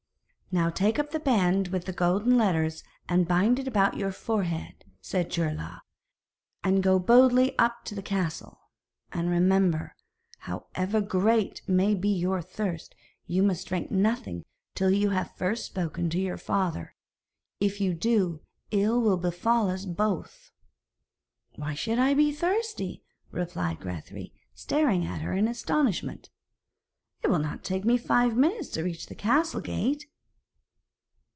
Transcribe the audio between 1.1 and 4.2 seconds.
the band with the golden letters and bind it about your